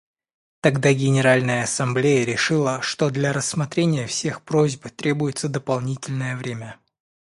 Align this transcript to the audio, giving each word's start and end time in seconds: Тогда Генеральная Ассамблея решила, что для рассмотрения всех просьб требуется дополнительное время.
Тогда 0.61 0.91
Генеральная 0.93 1.61
Ассамблея 1.61 2.25
решила, 2.25 2.81
что 2.81 3.11
для 3.11 3.33
рассмотрения 3.33 4.07
всех 4.07 4.41
просьб 4.41 4.89
требуется 4.89 5.47
дополнительное 5.47 6.35
время. 6.35 6.79